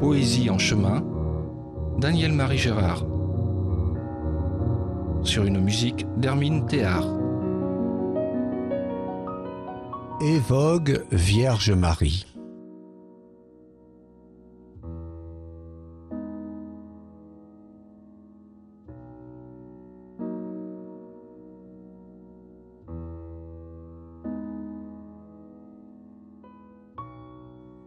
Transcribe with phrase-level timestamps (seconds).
[0.00, 1.04] Poésie en chemin,
[1.98, 3.04] Daniel-Marie Gérard.
[5.22, 7.06] Sur une musique d'Hermine Théard.
[10.20, 12.31] Et vogue Vierge Marie.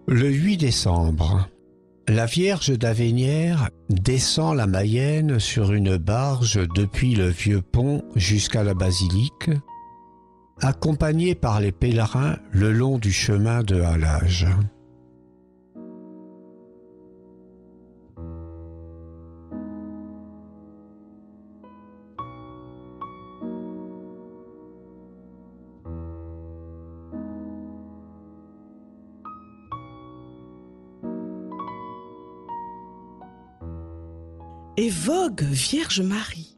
[0.07, 1.49] Le 8 décembre,
[2.07, 8.75] la Vierge d'Avénière descend la Mayenne sur une barge depuis le vieux pont jusqu'à la
[8.75, 9.49] basilique,
[10.61, 14.45] accompagnée par les pèlerins le long du chemin de halage.
[34.77, 36.57] Et vogue, Vierge Marie,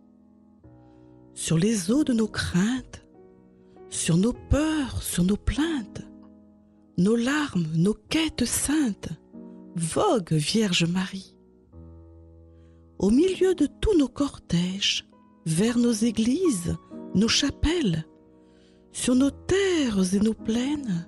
[1.33, 3.05] sur les eaux de nos craintes,
[3.89, 6.01] sur nos peurs, sur nos plaintes,
[6.97, 9.09] nos larmes, nos quêtes saintes,
[9.75, 11.35] vogue, Vierge Marie.
[12.97, 15.07] Au milieu de tous nos cortèges,
[15.45, 16.75] vers nos églises,
[17.13, 18.05] nos chapelles,
[18.91, 21.07] sur nos terres et nos plaines,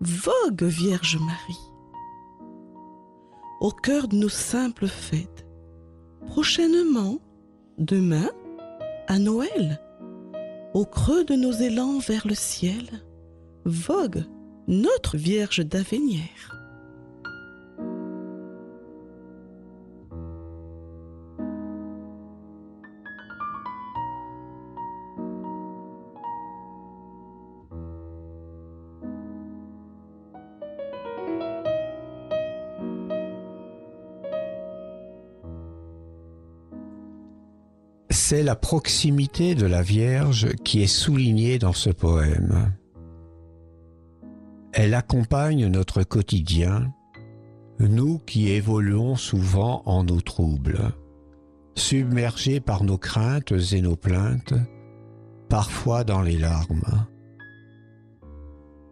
[0.00, 1.70] vogue, Vierge Marie.
[3.60, 5.43] Au cœur de nos simples fêtes,
[6.26, 7.18] prochainement,
[7.78, 8.30] demain,
[9.06, 9.80] à Noël,
[10.72, 12.84] au creux de nos élans vers le ciel,
[13.64, 14.24] vogue
[14.66, 16.63] notre Vierge d'Avénière.
[38.26, 42.72] C'est la proximité de la Vierge qui est soulignée dans ce poème.
[44.72, 46.90] Elle accompagne notre quotidien,
[47.78, 50.94] nous qui évoluons souvent en nos troubles,
[51.74, 54.54] submergés par nos craintes et nos plaintes,
[55.50, 57.06] parfois dans les larmes.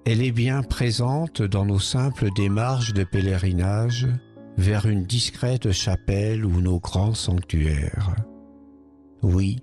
[0.05, 4.09] Elle est bien présente dans nos simples démarches de pèlerinage
[4.59, 8.15] vers une discrète chapelle ou nos grands sanctuaires.
[9.23, 9.61] Oui,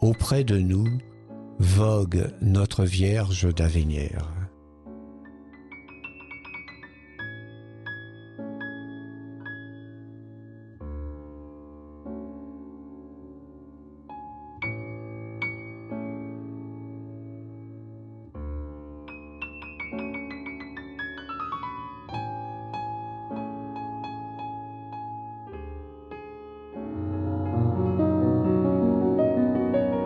[0.00, 0.98] auprès de nous
[1.60, 4.43] vogue notre Vierge d'Avénière.